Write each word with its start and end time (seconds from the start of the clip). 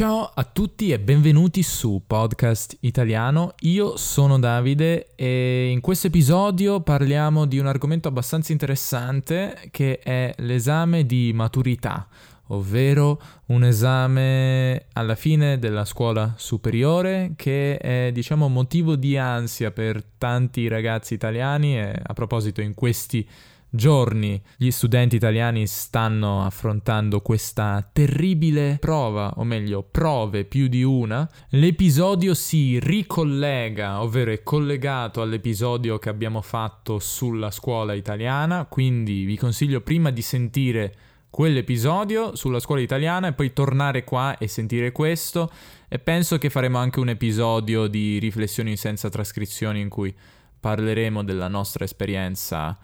Ciao 0.00 0.32
a 0.34 0.44
tutti 0.44 0.92
e 0.92 0.98
benvenuti 0.98 1.62
su 1.62 2.04
Podcast 2.06 2.74
Italiano. 2.80 3.52
Io 3.60 3.98
sono 3.98 4.38
Davide 4.38 5.08
e 5.14 5.68
in 5.68 5.82
questo 5.82 6.06
episodio 6.06 6.80
parliamo 6.80 7.44
di 7.44 7.58
un 7.58 7.66
argomento 7.66 8.08
abbastanza 8.08 8.50
interessante 8.50 9.68
che 9.70 9.98
è 9.98 10.32
l'esame 10.38 11.04
di 11.04 11.32
maturità, 11.34 12.08
ovvero 12.46 13.20
un 13.48 13.62
esame 13.62 14.86
alla 14.94 15.16
fine 15.16 15.58
della 15.58 15.84
scuola 15.84 16.32
superiore 16.38 17.34
che 17.36 17.76
è 17.76 18.10
diciamo 18.10 18.48
motivo 18.48 18.96
di 18.96 19.18
ansia 19.18 19.70
per 19.70 20.02
tanti 20.16 20.66
ragazzi 20.66 21.12
italiani 21.12 21.78
e 21.78 21.94
a 22.02 22.14
proposito 22.14 22.62
in 22.62 22.72
questi 22.72 23.28
giorni 23.70 24.40
gli 24.56 24.70
studenti 24.70 25.16
italiani 25.16 25.66
stanno 25.66 26.44
affrontando 26.44 27.20
questa 27.20 27.88
terribile 27.92 28.76
prova, 28.80 29.34
o 29.36 29.44
meglio, 29.44 29.82
prove 29.82 30.44
più 30.44 30.68
di 30.68 30.82
una. 30.82 31.28
L'episodio 31.50 32.34
si 32.34 32.78
ricollega, 32.78 34.02
ovvero 34.02 34.32
è 34.32 34.42
collegato 34.42 35.22
all'episodio 35.22 35.98
che 35.98 36.08
abbiamo 36.08 36.40
fatto 36.42 36.98
sulla 36.98 37.50
scuola 37.50 37.94
italiana, 37.94 38.66
quindi 38.66 39.24
vi 39.24 39.36
consiglio 39.36 39.80
prima 39.80 40.10
di 40.10 40.22
sentire 40.22 40.94
quell'episodio 41.30 42.34
sulla 42.34 42.58
scuola 42.58 42.80
italiana 42.80 43.28
e 43.28 43.32
poi 43.32 43.52
tornare 43.52 44.02
qua 44.02 44.36
e 44.36 44.48
sentire 44.48 44.90
questo 44.90 45.50
e 45.88 46.00
penso 46.00 46.38
che 46.38 46.50
faremo 46.50 46.78
anche 46.78 46.98
un 46.98 47.08
episodio 47.08 47.86
di 47.86 48.18
riflessioni 48.18 48.76
senza 48.76 49.08
trascrizioni 49.08 49.80
in 49.80 49.88
cui 49.88 50.14
parleremo 50.58 51.22
della 51.22 51.48
nostra 51.48 51.84
esperienza 51.84 52.76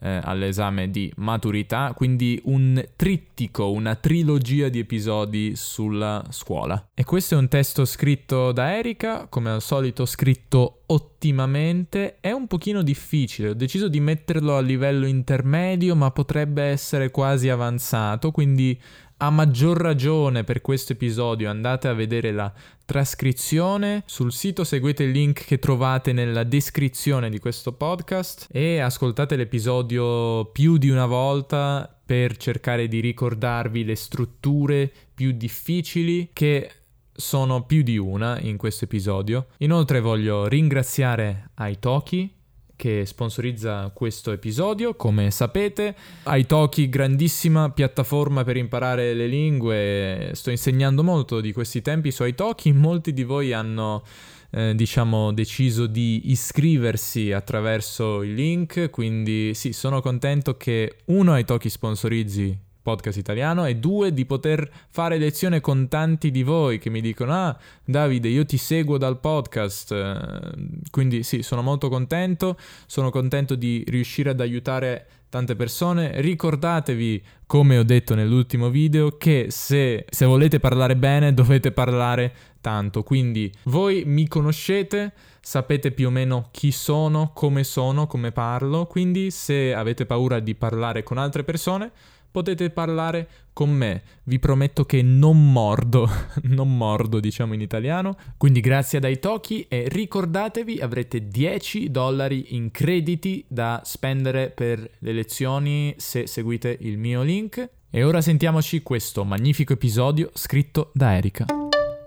eh, 0.00 0.20
all'esame 0.22 0.90
di 0.90 1.12
maturità, 1.16 1.92
quindi 1.94 2.40
un 2.44 2.84
trittico, 2.96 3.70
una 3.70 3.94
trilogia 3.94 4.68
di 4.68 4.78
episodi 4.78 5.54
sulla 5.54 6.24
scuola. 6.30 6.88
E 6.94 7.04
questo 7.04 7.34
è 7.34 7.38
un 7.38 7.48
testo 7.48 7.84
scritto 7.84 8.52
da 8.52 8.76
Erika, 8.76 9.26
come 9.28 9.50
al 9.50 9.62
solito 9.62 10.04
scritto 10.04 10.82
ottimamente, 10.86 12.18
è 12.20 12.32
un 12.32 12.46
pochino 12.46 12.82
difficile, 12.82 13.50
ho 13.50 13.54
deciso 13.54 13.88
di 13.88 14.00
metterlo 14.00 14.56
a 14.56 14.60
livello 14.60 15.06
intermedio, 15.06 15.94
ma 15.94 16.10
potrebbe 16.10 16.62
essere 16.62 17.10
quasi 17.10 17.48
avanzato, 17.48 18.30
quindi 18.30 18.78
a 19.22 19.30
maggior 19.30 19.76
ragione 19.76 20.42
per 20.42 20.60
questo 20.60 20.94
episodio 20.94 21.48
andate 21.48 21.86
a 21.86 21.92
vedere 21.92 22.32
la 22.32 22.52
trascrizione 22.84 24.02
sul 24.04 24.32
sito, 24.32 24.64
seguite 24.64 25.04
il 25.04 25.12
link 25.12 25.44
che 25.44 25.60
trovate 25.60 26.12
nella 26.12 26.42
descrizione 26.42 27.30
di 27.30 27.38
questo 27.38 27.72
podcast 27.72 28.48
e 28.50 28.80
ascoltate 28.80 29.36
l'episodio 29.36 30.46
più 30.46 30.76
di 30.76 30.90
una 30.90 31.06
volta 31.06 31.88
per 32.04 32.36
cercare 32.36 32.88
di 32.88 32.98
ricordarvi 32.98 33.84
le 33.84 33.94
strutture 33.94 34.90
più 35.14 35.30
difficili 35.30 36.30
che 36.32 36.70
sono 37.12 37.64
più 37.64 37.82
di 37.82 37.98
una 37.98 38.40
in 38.40 38.56
questo 38.56 38.86
episodio. 38.86 39.46
Inoltre 39.58 40.00
voglio 40.00 40.48
ringraziare 40.48 41.50
Aitoki 41.54 42.40
che 42.82 43.06
sponsorizza 43.06 43.92
questo 43.94 44.32
episodio, 44.32 44.96
come 44.96 45.30
sapete. 45.30 45.94
Italki, 46.26 46.88
grandissima 46.88 47.70
piattaforma 47.70 48.42
per 48.42 48.56
imparare 48.56 49.14
le 49.14 49.28
lingue, 49.28 50.32
sto 50.32 50.50
insegnando 50.50 51.04
molto 51.04 51.40
di 51.40 51.52
questi 51.52 51.80
tempi 51.80 52.10
su 52.10 52.24
Italki, 52.24 52.72
molti 52.72 53.12
di 53.12 53.22
voi 53.22 53.52
hanno 53.52 54.02
eh, 54.50 54.74
diciamo 54.74 55.32
deciso 55.32 55.86
di 55.86 56.32
iscriversi 56.32 57.30
attraverso 57.30 58.24
il 58.24 58.34
link, 58.34 58.90
quindi 58.90 59.54
sì, 59.54 59.72
sono 59.72 60.00
contento 60.00 60.56
che 60.56 60.96
uno 61.04 61.38
Italki 61.38 61.70
sponsorizzi 61.70 62.70
podcast 62.82 63.16
italiano 63.16 63.64
e 63.64 63.76
due 63.76 64.12
di 64.12 64.26
poter 64.26 64.68
fare 64.88 65.16
lezione 65.16 65.60
con 65.60 65.88
tanti 65.88 66.30
di 66.30 66.42
voi 66.42 66.78
che 66.78 66.90
mi 66.90 67.00
dicono 67.00 67.32
ah 67.32 67.56
Davide 67.84 68.28
io 68.28 68.44
ti 68.44 68.56
seguo 68.56 68.98
dal 68.98 69.20
podcast. 69.20 70.90
Quindi 70.90 71.22
sì 71.22 71.42
sono 71.42 71.62
molto 71.62 71.88
contento. 71.88 72.58
Sono 72.86 73.10
contento 73.10 73.54
di 73.54 73.84
riuscire 73.86 74.30
ad 74.30 74.40
aiutare 74.40 75.06
tante 75.28 75.56
persone. 75.56 76.20
Ricordatevi 76.20 77.24
come 77.46 77.78
ho 77.78 77.82
detto 77.82 78.14
nell'ultimo 78.14 78.68
video 78.68 79.16
che 79.16 79.46
se, 79.48 80.04
se 80.08 80.26
volete 80.26 80.60
parlare 80.60 80.96
bene 80.96 81.32
dovete 81.32 81.72
parlare 81.72 82.34
tanto. 82.60 83.02
Quindi 83.02 83.52
voi 83.64 84.02
mi 84.04 84.28
conoscete 84.28 85.12
sapete 85.44 85.90
più 85.90 86.06
o 86.06 86.10
meno 86.10 86.48
chi 86.52 86.70
sono, 86.70 87.32
come 87.34 87.64
sono, 87.64 88.06
come 88.06 88.30
parlo, 88.30 88.86
quindi 88.86 89.30
se 89.30 89.74
avete 89.74 90.06
paura 90.06 90.38
di 90.38 90.54
parlare 90.54 91.02
con 91.02 91.18
altre 91.18 91.42
persone, 91.42 91.90
potete 92.32 92.70
parlare 92.70 93.28
con 93.52 93.70
me. 93.70 94.02
Vi 94.24 94.38
prometto 94.40 94.84
che 94.84 95.02
non 95.02 95.52
mordo, 95.52 96.08
non 96.44 96.76
mordo 96.76 97.20
diciamo 97.20 97.54
in 97.54 97.60
italiano. 97.60 98.16
Quindi 98.36 98.60
grazie 98.60 98.98
ad 98.98 99.04
Aitoki 99.04 99.66
e 99.68 99.84
ricordatevi 99.88 100.80
avrete 100.80 101.28
10 101.28 101.90
dollari 101.90 102.56
in 102.56 102.72
crediti 102.72 103.44
da 103.46 103.80
spendere 103.84 104.50
per 104.50 104.90
le 104.98 105.12
lezioni 105.12 105.94
se 105.98 106.26
seguite 106.26 106.76
il 106.80 106.98
mio 106.98 107.22
link. 107.22 107.68
E 107.90 108.02
ora 108.02 108.20
sentiamoci 108.22 108.82
questo 108.82 109.22
magnifico 109.22 109.74
episodio 109.74 110.30
scritto 110.32 110.90
da 110.94 111.14
Erika. 111.14 111.44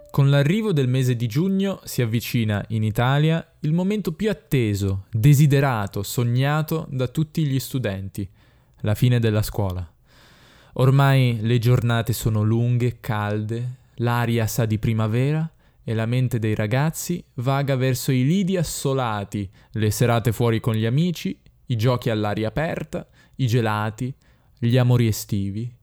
Con 0.09 0.29
l'arrivo 0.29 0.71
del 0.71 0.87
mese 0.87 1.15
di 1.15 1.27
giugno 1.27 1.81
si 1.83 2.01
avvicina 2.01 2.63
in 2.69 2.83
Italia 2.83 3.45
il 3.59 3.73
momento 3.73 4.13
più 4.13 4.29
atteso, 4.29 5.07
desiderato, 5.11 6.03
sognato 6.03 6.87
da 6.89 7.07
tutti 7.07 7.45
gli 7.45 7.59
studenti, 7.59 8.27
la 8.79 8.95
fine 8.95 9.19
della 9.19 9.41
scuola. 9.41 9.94
Ormai 10.77 11.37
le 11.41 11.57
giornate 11.57 12.11
sono 12.11 12.41
lunghe, 12.41 12.97
calde, 12.99 13.75
l'aria 13.95 14.45
sa 14.45 14.65
di 14.65 14.77
primavera 14.77 15.49
e 15.81 15.93
la 15.93 16.05
mente 16.05 16.37
dei 16.37 16.53
ragazzi 16.53 17.23
vaga 17.35 17.77
verso 17.77 18.11
i 18.11 18.25
lidi 18.25 18.57
assolati, 18.57 19.49
le 19.71 19.89
serate 19.89 20.33
fuori 20.33 20.59
con 20.59 20.73
gli 20.73 20.85
amici, 20.85 21.39
i 21.67 21.77
giochi 21.77 22.09
all'aria 22.09 22.49
aperta, 22.49 23.07
i 23.35 23.47
gelati, 23.47 24.13
gli 24.57 24.77
amori 24.77 25.07
estivi. 25.07 25.73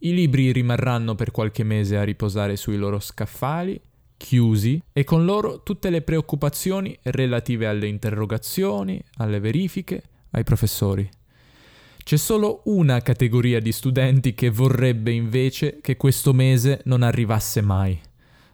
I 0.00 0.12
libri 0.12 0.52
rimarranno 0.52 1.14
per 1.14 1.30
qualche 1.30 1.64
mese 1.64 1.96
a 1.96 2.04
riposare 2.04 2.56
sui 2.56 2.76
loro 2.76 3.00
scaffali, 3.00 3.80
chiusi, 4.18 4.82
e 4.92 5.04
con 5.04 5.24
loro 5.24 5.62
tutte 5.62 5.88
le 5.88 6.02
preoccupazioni 6.02 6.94
relative 7.04 7.66
alle 7.66 7.86
interrogazioni, 7.86 9.02
alle 9.16 9.40
verifiche, 9.40 10.02
ai 10.32 10.44
professori. 10.44 11.08
C'è 12.06 12.16
solo 12.16 12.60
una 12.66 13.00
categoria 13.00 13.58
di 13.58 13.72
studenti 13.72 14.32
che 14.32 14.48
vorrebbe 14.48 15.10
invece 15.10 15.80
che 15.80 15.96
questo 15.96 16.32
mese 16.32 16.80
non 16.84 17.02
arrivasse 17.02 17.60
mai. 17.62 18.00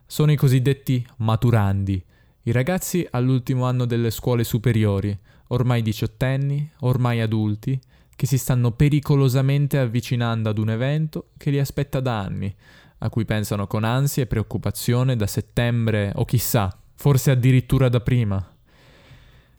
Sono 0.06 0.32
i 0.32 0.36
cosiddetti 0.36 1.06
maturandi, 1.18 2.02
i 2.44 2.50
ragazzi 2.50 3.06
all'ultimo 3.10 3.66
anno 3.66 3.84
delle 3.84 4.10
scuole 4.10 4.42
superiori, 4.42 5.14
ormai 5.48 5.82
diciottenni, 5.82 6.66
ormai 6.78 7.20
adulti, 7.20 7.78
che 8.16 8.24
si 8.24 8.38
stanno 8.38 8.70
pericolosamente 8.70 9.76
avvicinando 9.76 10.48
ad 10.48 10.56
un 10.56 10.70
evento 10.70 11.26
che 11.36 11.50
li 11.50 11.58
aspetta 11.58 12.00
da 12.00 12.20
anni, 12.20 12.56
a 13.00 13.10
cui 13.10 13.26
pensano 13.26 13.66
con 13.66 13.84
ansia 13.84 14.22
e 14.22 14.26
preoccupazione 14.26 15.14
da 15.14 15.26
settembre 15.26 16.10
o 16.14 16.24
chissà, 16.24 16.74
forse 16.94 17.30
addirittura 17.30 17.90
da 17.90 18.00
prima. 18.00 18.50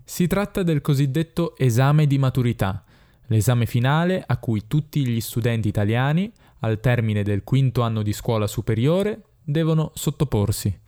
Si 0.04 0.26
tratta 0.26 0.64
del 0.64 0.82
cosiddetto 0.82 1.56
esame 1.56 2.08
di 2.08 2.18
maturità, 2.18 2.86
l'esame 3.34 3.66
finale 3.66 4.24
a 4.26 4.38
cui 4.38 4.68
tutti 4.68 5.06
gli 5.06 5.20
studenti 5.20 5.68
italiani, 5.68 6.32
al 6.60 6.80
termine 6.80 7.24
del 7.24 7.44
quinto 7.44 7.82
anno 7.82 8.04
di 8.04 8.14
scuola 8.14 8.46
superiore, 8.46 9.24
devono 9.44 9.92
sottoporsi. 9.96 10.80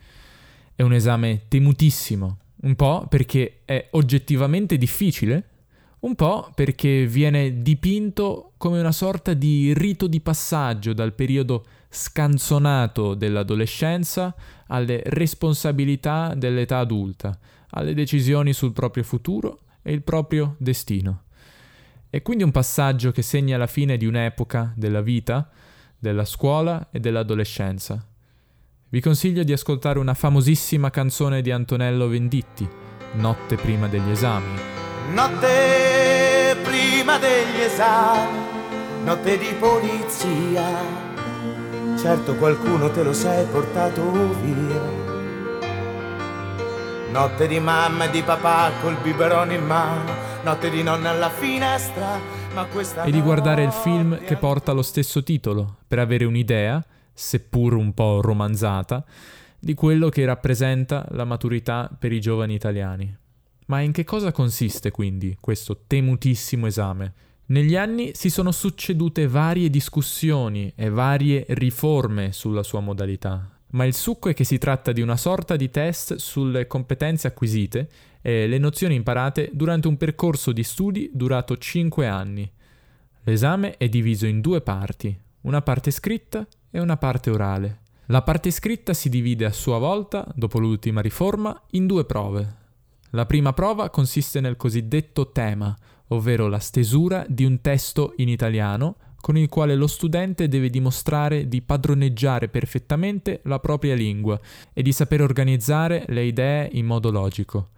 È 0.74 0.82
un 0.82 0.92
esame 0.92 1.42
temutissimo, 1.48 2.38
un 2.62 2.76
po' 2.76 3.06
perché 3.08 3.62
è 3.64 3.88
oggettivamente 3.90 4.78
difficile, 4.78 5.48
un 6.00 6.14
po' 6.14 6.52
perché 6.54 7.06
viene 7.06 7.62
dipinto 7.62 8.52
come 8.56 8.78
una 8.78 8.92
sorta 8.92 9.34
di 9.34 9.74
rito 9.74 10.06
di 10.06 10.20
passaggio 10.20 10.92
dal 10.92 11.14
periodo 11.14 11.64
scanzonato 11.88 13.14
dell'adolescenza 13.14 14.34
alle 14.68 15.02
responsabilità 15.06 16.34
dell'età 16.36 16.78
adulta, 16.78 17.36
alle 17.70 17.92
decisioni 17.92 18.52
sul 18.52 18.72
proprio 18.72 19.02
futuro 19.02 19.60
e 19.82 19.92
il 19.92 20.02
proprio 20.02 20.54
destino. 20.58 21.22
È 22.16 22.22
quindi 22.22 22.44
un 22.44 22.50
passaggio 22.50 23.12
che 23.12 23.20
segna 23.20 23.58
la 23.58 23.66
fine 23.66 23.98
di 23.98 24.06
un'epoca 24.06 24.72
della 24.74 25.02
vita, 25.02 25.50
della 25.98 26.24
scuola 26.24 26.88
e 26.90 26.98
dell'adolescenza. 26.98 28.02
Vi 28.88 29.00
consiglio 29.02 29.42
di 29.42 29.52
ascoltare 29.52 29.98
una 29.98 30.14
famosissima 30.14 30.88
canzone 30.88 31.42
di 31.42 31.50
Antonello 31.50 32.08
Venditti, 32.08 32.66
Notte 33.16 33.56
prima 33.56 33.86
degli 33.86 34.08
esami. 34.08 34.48
Notte 35.12 36.56
prima 36.62 37.18
degli 37.18 37.60
esami, 37.60 38.38
notte 39.04 39.36
di 39.36 39.54
polizia. 39.60 40.64
Certo 41.98 42.34
qualcuno 42.36 42.90
te 42.92 43.02
lo 43.02 43.12
sei 43.12 43.44
portato 43.44 44.34
via. 44.40 45.05
Notte 47.10 47.46
di 47.46 47.58
mamma 47.58 48.04
e 48.06 48.10
di 48.10 48.22
papà 48.22 48.70
col 48.80 48.96
biberone 49.00 49.54
in 49.54 49.64
mano 49.64 50.26
notte 50.46 50.70
di 50.70 50.80
nonna 50.84 51.10
alla 51.10 51.28
finestra, 51.28 52.20
ma 52.54 52.66
questa 52.66 53.02
e 53.02 53.10
di 53.10 53.20
guardare 53.20 53.64
il 53.64 53.72
film 53.72 54.16
che 54.24 54.36
porta 54.36 54.70
lo 54.70 54.82
stesso 54.82 55.24
titolo, 55.24 55.78
per 55.88 55.98
avere 55.98 56.24
un'idea 56.24 56.84
seppur 57.12 57.72
un 57.72 57.92
po' 57.92 58.20
romanzata, 58.20 59.04
di 59.58 59.74
quello 59.74 60.08
che 60.08 60.24
rappresenta 60.24 61.04
la 61.10 61.24
maturità 61.24 61.90
per 61.98 62.12
i 62.12 62.20
giovani 62.20 62.54
italiani. 62.54 63.12
Ma 63.66 63.80
in 63.80 63.90
che 63.90 64.04
cosa 64.04 64.30
consiste 64.30 64.92
quindi 64.92 65.36
questo 65.40 65.82
temutissimo 65.88 66.68
esame? 66.68 67.12
Negli 67.46 67.74
anni 67.74 68.12
si 68.14 68.30
sono 68.30 68.52
succedute 68.52 69.26
varie 69.26 69.68
discussioni 69.68 70.72
e 70.76 70.90
varie 70.90 71.44
riforme 71.48 72.30
sulla 72.30 72.62
sua 72.62 72.78
modalità, 72.78 73.55
ma 73.70 73.84
il 73.84 73.94
succo 73.94 74.28
è 74.28 74.34
che 74.34 74.44
si 74.44 74.58
tratta 74.58 74.92
di 74.92 75.00
una 75.00 75.16
sorta 75.16 75.56
di 75.56 75.70
test 75.70 76.14
sulle 76.16 76.66
competenze 76.66 77.26
acquisite 77.26 77.88
e 78.22 78.46
le 78.46 78.58
nozioni 78.58 78.94
imparate 78.94 79.50
durante 79.52 79.88
un 79.88 79.96
percorso 79.96 80.52
di 80.52 80.62
studi 80.62 81.10
durato 81.12 81.56
5 81.56 82.06
anni. 82.06 82.50
L'esame 83.24 83.76
è 83.76 83.88
diviso 83.88 84.26
in 84.26 84.40
due 84.40 84.60
parti, 84.60 85.16
una 85.42 85.62
parte 85.62 85.90
scritta 85.90 86.46
e 86.70 86.80
una 86.80 86.96
parte 86.96 87.30
orale. 87.30 87.80
La 88.06 88.22
parte 88.22 88.52
scritta 88.52 88.94
si 88.94 89.08
divide 89.08 89.44
a 89.46 89.52
sua 89.52 89.78
volta, 89.78 90.24
dopo 90.34 90.60
l'ultima 90.60 91.00
riforma, 91.00 91.60
in 91.70 91.86
due 91.86 92.04
prove. 92.04 92.54
La 93.10 93.26
prima 93.26 93.52
prova 93.52 93.90
consiste 93.90 94.40
nel 94.40 94.56
cosiddetto 94.56 95.32
tema, 95.32 95.76
ovvero 96.08 96.46
la 96.46 96.60
stesura 96.60 97.24
di 97.28 97.44
un 97.44 97.60
testo 97.60 98.12
in 98.18 98.28
italiano 98.28 98.96
con 99.26 99.36
il 99.36 99.48
quale 99.48 99.74
lo 99.74 99.88
studente 99.88 100.46
deve 100.46 100.70
dimostrare 100.70 101.48
di 101.48 101.60
padroneggiare 101.60 102.46
perfettamente 102.46 103.40
la 103.46 103.58
propria 103.58 103.96
lingua 103.96 104.38
e 104.72 104.82
di 104.82 104.92
saper 104.92 105.20
organizzare 105.20 106.04
le 106.10 106.22
idee 106.22 106.68
in 106.74 106.86
modo 106.86 107.10
logico. 107.10 107.70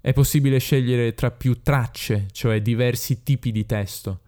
È 0.00 0.12
possibile 0.12 0.58
scegliere 0.58 1.12
tra 1.14 1.32
più 1.32 1.62
tracce, 1.62 2.28
cioè 2.30 2.62
diversi 2.62 3.24
tipi 3.24 3.50
di 3.50 3.66
testo. 3.66 4.20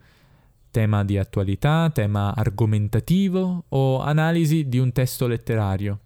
Tema 0.72 1.04
di 1.04 1.16
attualità, 1.18 1.88
tema 1.94 2.34
argomentativo 2.34 3.66
o 3.68 4.00
analisi 4.00 4.68
di 4.68 4.78
un 4.78 4.90
testo 4.90 5.28
letterario. 5.28 6.00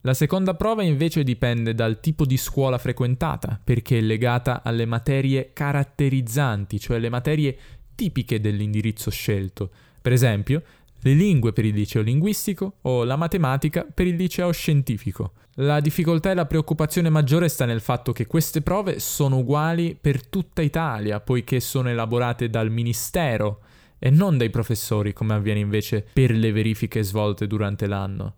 La 0.00 0.14
seconda 0.14 0.54
prova 0.54 0.82
invece 0.82 1.24
dipende 1.24 1.74
dal 1.74 2.00
tipo 2.00 2.24
di 2.24 2.38
scuola 2.38 2.78
frequentata, 2.78 3.60
perché 3.62 3.98
è 3.98 4.00
legata 4.00 4.62
alle 4.62 4.86
materie 4.86 5.50
caratterizzanti, 5.52 6.80
cioè 6.80 6.98
le 6.98 7.10
materie 7.10 7.58
tipiche 7.94 8.40
dell'indirizzo 8.40 9.10
scelto. 9.10 9.70
Per 10.06 10.14
esempio, 10.14 10.62
le 11.00 11.14
lingue 11.14 11.52
per 11.52 11.64
il 11.64 11.74
liceo 11.74 12.00
linguistico 12.00 12.74
o 12.82 13.02
la 13.02 13.16
matematica 13.16 13.84
per 13.92 14.06
il 14.06 14.14
liceo 14.14 14.52
scientifico. 14.52 15.32
La 15.54 15.80
difficoltà 15.80 16.30
e 16.30 16.34
la 16.34 16.46
preoccupazione 16.46 17.08
maggiore 17.08 17.48
sta 17.48 17.64
nel 17.64 17.80
fatto 17.80 18.12
che 18.12 18.28
queste 18.28 18.62
prove 18.62 19.00
sono 19.00 19.38
uguali 19.38 19.98
per 20.00 20.24
tutta 20.24 20.62
Italia, 20.62 21.18
poiché 21.18 21.58
sono 21.58 21.88
elaborate 21.88 22.48
dal 22.48 22.70
Ministero 22.70 23.62
e 23.98 24.10
non 24.10 24.38
dai 24.38 24.48
professori, 24.48 25.12
come 25.12 25.34
avviene 25.34 25.58
invece 25.58 26.06
per 26.12 26.30
le 26.30 26.52
verifiche 26.52 27.02
svolte 27.02 27.48
durante 27.48 27.88
l'anno. 27.88 28.36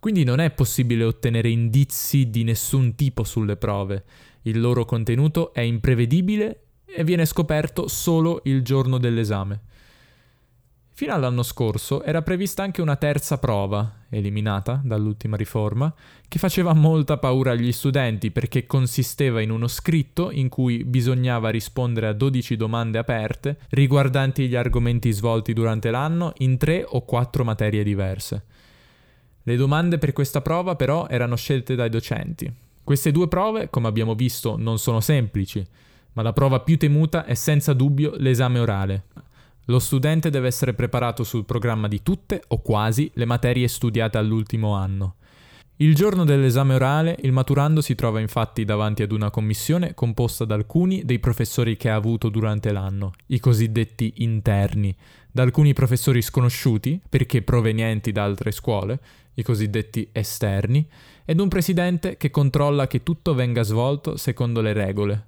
Quindi 0.00 0.24
non 0.24 0.40
è 0.40 0.52
possibile 0.52 1.04
ottenere 1.04 1.50
indizi 1.50 2.30
di 2.30 2.44
nessun 2.44 2.94
tipo 2.94 3.24
sulle 3.24 3.58
prove. 3.58 4.04
Il 4.44 4.58
loro 4.58 4.86
contenuto 4.86 5.52
è 5.52 5.60
imprevedibile 5.60 6.60
e 6.86 7.04
viene 7.04 7.26
scoperto 7.26 7.88
solo 7.88 8.40
il 8.44 8.62
giorno 8.62 8.96
dell'esame. 8.96 9.72
Fino 10.96 11.12
all'anno 11.12 11.42
scorso 11.42 12.04
era 12.04 12.22
prevista 12.22 12.62
anche 12.62 12.80
una 12.80 12.94
terza 12.94 13.38
prova, 13.38 14.04
eliminata 14.10 14.80
dall'ultima 14.84 15.36
riforma, 15.36 15.92
che 16.28 16.38
faceva 16.38 16.72
molta 16.72 17.18
paura 17.18 17.50
agli 17.50 17.72
studenti 17.72 18.30
perché 18.30 18.64
consisteva 18.64 19.40
in 19.40 19.50
uno 19.50 19.66
scritto 19.66 20.30
in 20.30 20.48
cui 20.48 20.84
bisognava 20.84 21.48
rispondere 21.48 22.06
a 22.06 22.12
12 22.12 22.54
domande 22.54 22.98
aperte 22.98 23.58
riguardanti 23.70 24.46
gli 24.46 24.54
argomenti 24.54 25.10
svolti 25.10 25.52
durante 25.52 25.90
l'anno 25.90 26.32
in 26.38 26.58
tre 26.58 26.86
o 26.88 27.04
quattro 27.04 27.42
materie 27.42 27.82
diverse. 27.82 28.44
Le 29.42 29.56
domande 29.56 29.98
per 29.98 30.12
questa 30.12 30.42
prova 30.42 30.76
però 30.76 31.08
erano 31.08 31.34
scelte 31.34 31.74
dai 31.74 31.90
docenti. 31.90 32.48
Queste 32.84 33.10
due 33.10 33.26
prove, 33.26 33.68
come 33.68 33.88
abbiamo 33.88 34.14
visto, 34.14 34.56
non 34.56 34.78
sono 34.78 35.00
semplici, 35.00 35.66
ma 36.12 36.22
la 36.22 36.32
prova 36.32 36.60
più 36.60 36.78
temuta 36.78 37.24
è 37.24 37.34
senza 37.34 37.72
dubbio 37.72 38.14
l'esame 38.16 38.60
orale. 38.60 39.02
Lo 39.66 39.78
studente 39.78 40.28
deve 40.28 40.48
essere 40.48 40.74
preparato 40.74 41.24
sul 41.24 41.44
programma 41.44 41.88
di 41.88 42.02
tutte 42.02 42.42
o 42.48 42.60
quasi 42.60 43.10
le 43.14 43.24
materie 43.24 43.66
studiate 43.66 44.18
all'ultimo 44.18 44.74
anno. 44.74 45.16
Il 45.78 45.94
giorno 45.94 46.24
dell'esame 46.24 46.74
orale 46.74 47.16
il 47.22 47.32
maturando 47.32 47.80
si 47.80 47.96
trova 47.96 48.20
infatti 48.20 48.64
davanti 48.64 49.02
ad 49.02 49.10
una 49.10 49.30
commissione 49.30 49.94
composta 49.94 50.44
da 50.44 50.54
alcuni 50.54 51.04
dei 51.04 51.18
professori 51.18 51.76
che 51.76 51.88
ha 51.88 51.96
avuto 51.96 52.28
durante 52.28 52.72
l'anno, 52.72 53.12
i 53.26 53.40
cosiddetti 53.40 54.12
interni, 54.18 54.94
da 55.32 55.42
alcuni 55.42 55.72
professori 55.72 56.22
sconosciuti, 56.22 57.00
perché 57.08 57.42
provenienti 57.42 58.12
da 58.12 58.22
altre 58.22 58.52
scuole, 58.52 59.00
i 59.34 59.42
cosiddetti 59.42 60.10
esterni, 60.12 60.86
ed 61.24 61.40
un 61.40 61.48
presidente 61.48 62.16
che 62.18 62.30
controlla 62.30 62.86
che 62.86 63.02
tutto 63.02 63.34
venga 63.34 63.62
svolto 63.62 64.16
secondo 64.16 64.60
le 64.60 64.74
regole. 64.74 65.26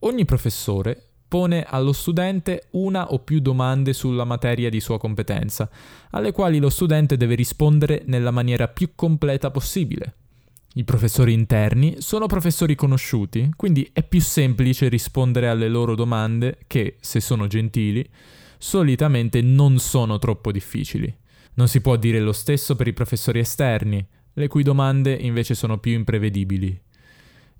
Ogni 0.00 0.24
professore 0.24 1.09
pone 1.30 1.62
allo 1.62 1.92
studente 1.92 2.64
una 2.70 3.12
o 3.12 3.20
più 3.20 3.38
domande 3.38 3.92
sulla 3.92 4.24
materia 4.24 4.68
di 4.68 4.80
sua 4.80 4.98
competenza, 4.98 5.70
alle 6.10 6.32
quali 6.32 6.58
lo 6.58 6.68
studente 6.68 7.16
deve 7.16 7.36
rispondere 7.36 8.02
nella 8.06 8.32
maniera 8.32 8.66
più 8.66 8.90
completa 8.96 9.52
possibile. 9.52 10.14
I 10.74 10.82
professori 10.82 11.32
interni 11.32 12.00
sono 12.00 12.26
professori 12.26 12.74
conosciuti, 12.74 13.48
quindi 13.54 13.88
è 13.92 14.02
più 14.02 14.20
semplice 14.20 14.88
rispondere 14.88 15.48
alle 15.48 15.68
loro 15.68 15.94
domande 15.94 16.58
che, 16.66 16.96
se 16.98 17.20
sono 17.20 17.46
gentili, 17.46 18.04
solitamente 18.58 19.40
non 19.40 19.78
sono 19.78 20.18
troppo 20.18 20.50
difficili. 20.50 21.14
Non 21.54 21.68
si 21.68 21.80
può 21.80 21.94
dire 21.94 22.18
lo 22.18 22.32
stesso 22.32 22.74
per 22.74 22.88
i 22.88 22.92
professori 22.92 23.38
esterni, 23.38 24.04
le 24.32 24.48
cui 24.48 24.64
domande 24.64 25.12
invece 25.12 25.54
sono 25.54 25.78
più 25.78 25.92
imprevedibili. 25.92 26.76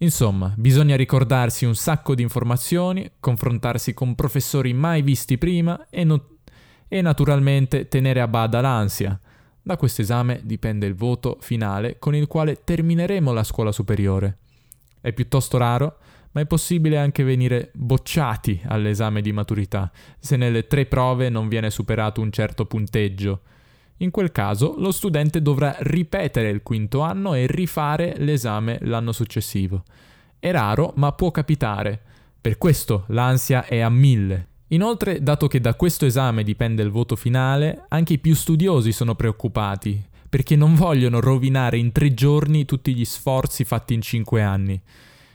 Insomma, 0.02 0.54
bisogna 0.56 0.96
ricordarsi 0.96 1.66
un 1.66 1.74
sacco 1.74 2.14
di 2.14 2.22
informazioni, 2.22 3.10
confrontarsi 3.20 3.92
con 3.92 4.14
professori 4.14 4.72
mai 4.72 5.02
visti 5.02 5.36
prima 5.36 5.88
e, 5.90 6.04
no- 6.04 6.36
e 6.88 7.02
naturalmente 7.02 7.86
tenere 7.86 8.22
a 8.22 8.28
bada 8.28 8.62
l'ansia. 8.62 9.20
Da 9.60 9.76
questo 9.76 10.00
esame 10.00 10.40
dipende 10.42 10.86
il 10.86 10.94
voto 10.94 11.36
finale 11.40 11.98
con 11.98 12.14
il 12.14 12.28
quale 12.28 12.64
termineremo 12.64 13.30
la 13.32 13.44
scuola 13.44 13.72
superiore. 13.72 14.38
È 15.02 15.12
piuttosto 15.12 15.58
raro, 15.58 15.98
ma 16.32 16.40
è 16.40 16.46
possibile 16.46 16.96
anche 16.96 17.22
venire 17.22 17.70
bocciati 17.74 18.58
all'esame 18.64 19.20
di 19.20 19.32
maturità 19.32 19.90
se 20.18 20.36
nelle 20.36 20.66
tre 20.66 20.86
prove 20.86 21.28
non 21.28 21.48
viene 21.48 21.68
superato 21.68 22.22
un 22.22 22.32
certo 22.32 22.64
punteggio. 22.64 23.42
In 24.02 24.10
quel 24.10 24.32
caso 24.32 24.76
lo 24.78 24.92
studente 24.92 25.42
dovrà 25.42 25.76
ripetere 25.80 26.48
il 26.48 26.62
quinto 26.62 27.00
anno 27.00 27.34
e 27.34 27.46
rifare 27.46 28.14
l'esame 28.16 28.78
l'anno 28.82 29.12
successivo. 29.12 29.84
È 30.38 30.50
raro, 30.50 30.94
ma 30.96 31.12
può 31.12 31.30
capitare. 31.30 32.00
Per 32.40 32.56
questo 32.56 33.04
l'ansia 33.08 33.66
è 33.66 33.80
a 33.80 33.90
mille. 33.90 34.48
Inoltre, 34.68 35.22
dato 35.22 35.48
che 35.48 35.60
da 35.60 35.74
questo 35.74 36.06
esame 36.06 36.42
dipende 36.44 36.82
il 36.82 36.90
voto 36.90 37.14
finale, 37.14 37.84
anche 37.88 38.14
i 38.14 38.18
più 38.18 38.34
studiosi 38.34 38.92
sono 38.92 39.14
preoccupati, 39.14 40.02
perché 40.28 40.56
non 40.56 40.74
vogliono 40.74 41.20
rovinare 41.20 41.76
in 41.76 41.92
tre 41.92 42.14
giorni 42.14 42.64
tutti 42.64 42.94
gli 42.94 43.04
sforzi 43.04 43.64
fatti 43.64 43.92
in 43.92 44.00
cinque 44.00 44.42
anni. 44.42 44.80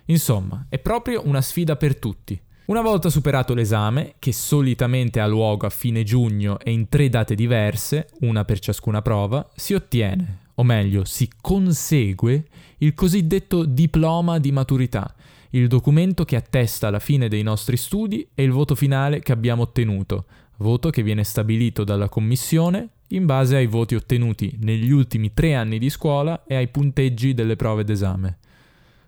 Insomma, 0.06 0.66
è 0.70 0.80
proprio 0.80 1.22
una 1.26 1.42
sfida 1.42 1.76
per 1.76 2.00
tutti. 2.00 2.42
Una 2.68 2.82
volta 2.82 3.12
superato 3.12 3.54
l'esame, 3.54 4.16
che 4.18 4.34
solitamente 4.34 5.20
ha 5.20 5.28
luogo 5.28 5.68
a 5.68 5.70
fine 5.70 6.02
giugno 6.02 6.58
e 6.60 6.72
in 6.72 6.90
tre 6.90 7.10
date 7.10 7.36
diverse, 7.36 8.08
una 8.22 8.44
per 8.44 8.58
ciascuna 8.58 9.04
prova, 9.04 9.48
si 9.56 9.76
ottiene, 9.76 10.40
o 10.56 10.64
meglio, 10.64 11.06
si 11.06 11.30
consegue 11.40 12.46
il 12.80 12.96
cosiddetto 12.96 13.66
diploma 13.66 14.40
di 14.40 14.52
maturità, 14.52 15.14
il 15.52 15.68
documento 15.68 16.26
che 16.26 16.38
attesta 16.38 16.90
la 16.90 16.98
fine 16.98 17.28
dei 17.28 17.44
nostri 17.44 17.78
studi 17.78 18.28
e 18.34 18.42
il 18.42 18.52
voto 18.52 18.74
finale 18.74 19.20
che 19.20 19.32
abbiamo 19.32 19.62
ottenuto, 19.62 20.26
voto 20.58 20.90
che 20.90 21.04
viene 21.04 21.24
stabilito 21.24 21.84
dalla 21.84 22.10
commissione 22.10 22.90
in 23.10 23.28
base 23.28 23.58
ai 23.58 23.68
voti 23.68 23.94
ottenuti 23.94 24.58
negli 24.62 24.90
ultimi 24.90 25.32
tre 25.36 25.54
anni 25.54 25.78
di 25.78 25.92
scuola 25.92 26.46
e 26.48 26.56
ai 26.56 26.68
punteggi 26.70 27.36
delle 27.36 27.56
prove 27.56 27.84
d'esame. 27.84 28.40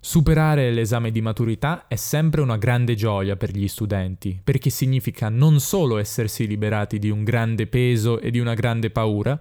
Superare 0.08 0.72
l'esame 0.72 1.12
di 1.12 1.20
maturità 1.20 1.86
è 1.90 1.98
sempre 1.98 2.40
una 2.40 2.56
grande 2.56 2.96
gioia 2.96 3.36
per 3.36 3.52
gli 3.52 3.68
studenti, 3.68 4.40
perché 4.42 4.70
significa 4.70 5.28
non 5.28 5.60
solo 5.60 5.98
essersi 5.98 6.48
liberati 6.48 6.98
di 6.98 7.10
un 7.10 7.26
grande 7.26 7.68
peso 7.68 8.22
e 8.22 8.32
di 8.32 8.40
una 8.40 8.54
grande 8.54 8.90
paura, 8.90 9.38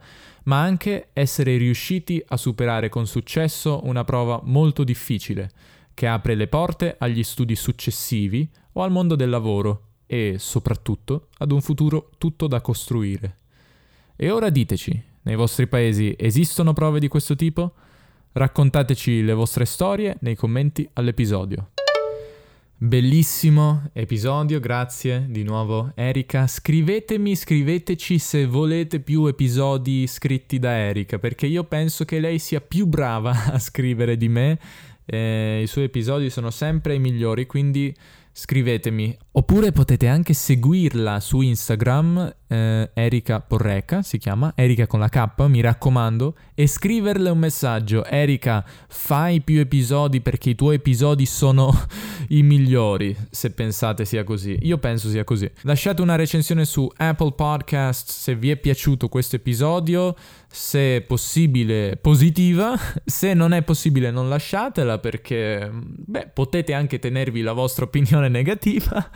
ma 0.47 0.61
anche 0.61 1.11
essere 1.13 1.57
riusciti 1.57 2.21
a 2.27 2.37
superare 2.37 2.89
con 2.89 3.07
successo 3.07 3.83
una 3.85 4.03
prova 4.03 4.41
molto 4.43 4.83
difficile, 4.83 5.53
che 5.95 6.09
apre 6.09 6.35
le 6.35 6.49
porte 6.49 6.97
agli 6.99 7.23
studi 7.23 7.55
successivi 7.55 8.51
o 8.73 8.83
al 8.83 8.91
mondo 8.91 9.15
del 9.15 9.31
lavoro 9.31 9.83
e, 10.05 10.35
soprattutto, 10.41 11.29
ad 11.39 11.53
un 11.53 11.61
futuro 11.61 12.11
tutto 12.19 12.49
da 12.49 12.61
costruire. 12.61 13.37
E 14.17 14.31
ora 14.33 14.51
diteci, 14.51 15.01
nei 15.23 15.37
vostri 15.37 15.69
paesi 15.69 16.13
esistono 16.19 16.73
prove 16.73 16.99
di 16.99 17.07
questo 17.07 17.37
tipo? 17.37 17.73
Raccontateci 18.37 19.23
le 19.23 19.33
vostre 19.33 19.65
storie 19.65 20.19
nei 20.21 20.35
commenti 20.35 20.87
all'episodio. 20.93 21.71
Bellissimo 22.77 23.89
episodio, 23.95 24.61
grazie 24.61 25.25
di 25.27 25.43
nuovo 25.43 25.93
Erika. 25.95 26.47
Scrivetemi, 26.47 27.35
scriveteci 27.35 28.19
se 28.19 28.45
volete 28.45 29.01
più 29.01 29.25
episodi 29.25 30.07
scritti 30.07 30.59
da 30.59 30.73
Erika, 30.73 31.19
perché 31.19 31.47
io 31.47 31.65
penso 31.65 32.05
che 32.05 32.21
lei 32.21 32.39
sia 32.39 32.61
più 32.61 32.85
brava 32.85 33.45
a 33.55 33.59
scrivere 33.59 34.19
di 34.19 34.29
me. 34.29 34.59
Eh, 35.07 35.61
I 35.63 35.67
suoi 35.67 35.85
episodi 35.85 36.29
sono 36.29 36.51
sempre 36.51 36.95
i 36.95 36.99
migliori, 36.99 37.47
quindi 37.47 37.95
scrivetemi. 38.33 39.17
Oppure 39.33 39.73
potete 39.73 40.09
anche 40.09 40.35
seguirla 40.35 41.21
su 41.21 41.41
Instagram, 41.41 42.35
eh, 42.49 42.91
Erika 42.95 43.41
Porreca 43.41 44.03
si 44.03 44.19
chiama, 44.19 44.53
Erika 44.55 44.87
con 44.87 45.01
la 45.01 45.09
K, 45.09 45.47
mi 45.47 45.61
raccomando, 45.61 46.37
e 46.55 46.67
scriverle 46.67 47.31
un 47.31 47.39
messaggio. 47.39 48.05
Erika, 48.05 48.65
fai 48.89 49.41
più 49.41 49.61
episodi 49.61 50.21
perché 50.21 50.51
i 50.51 50.55
tuoi 50.55 50.77
episodi 50.77 51.27
sono 51.27 51.73
i 52.29 52.43
migliori, 52.43 53.17
se 53.31 53.51
pensate 53.51 54.05
sia 54.05 54.25
così. 54.25 54.57
Io 54.63 54.79
penso 54.79 55.09
sia 55.09 55.25
così. 55.25 55.51
Lasciate 55.63 56.03
una 56.03 56.17
recensione 56.17 56.65
su 56.65 56.91
Apple 56.97 57.33
Podcast 57.33 58.11
se 58.11 58.35
vi 58.35 58.51
è 58.51 58.57
piaciuto 58.57 59.09
questo 59.09 59.37
episodio, 59.37 60.15
se 60.49 61.03
possibile 61.07 61.97
positiva, 61.97 62.79
se 63.05 63.35
non 63.35 63.53
è 63.53 63.63
possibile 63.63 64.11
non 64.11 64.29
lasciatela 64.29 64.99
perché, 64.99 65.71
beh, 65.73 66.31
potete 66.33 66.73
anche 66.73 66.99
tenervi 66.99 67.43
la 67.43 67.53
vostra 67.53 67.85
opinione 67.85 68.29
negativa. 68.29 69.11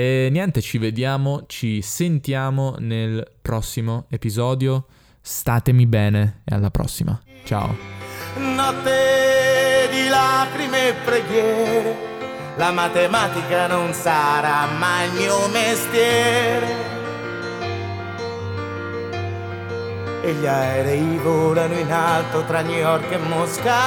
E 0.00 0.28
niente, 0.30 0.60
ci 0.60 0.78
vediamo, 0.78 1.42
ci 1.48 1.82
sentiamo 1.82 2.76
nel 2.78 3.32
prossimo 3.42 4.04
episodio. 4.10 4.84
Statemi 5.20 5.86
bene 5.86 6.42
e 6.44 6.54
alla 6.54 6.70
prossima. 6.70 7.20
Ciao. 7.42 7.76
Notte 8.36 9.88
di 9.90 10.06
lacrime 10.08 10.90
e 10.90 10.94
preghiere, 11.04 11.96
la 12.54 12.70
matematica 12.70 13.66
non 13.66 13.92
sarà 13.92 14.66
mai 14.66 15.08
il 15.08 15.14
mio 15.14 15.48
mestiere. 15.48 16.66
E 20.22 20.32
gli 20.32 20.46
aerei 20.46 21.16
volano 21.16 21.76
in 21.76 21.90
alto 21.90 22.44
tra 22.44 22.60
New 22.60 22.78
York 22.78 23.10
e 23.10 23.16
Mosca, 23.16 23.78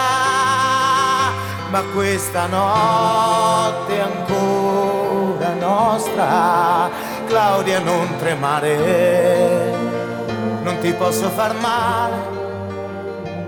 ma 1.70 1.82
questa 1.94 2.48
notte 2.48 4.01
ancora 4.01 5.00
nostra, 5.72 6.90
Claudia 7.28 7.80
non 7.80 8.18
tremare, 8.18 9.74
non 10.63 10.78
ti 10.80 10.92
posso 10.94 11.30
far 11.30 11.54
male 11.56 12.40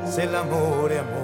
se 0.06 0.26
l'amore 0.26 0.96
è 0.96 0.98
amore. 1.00 1.23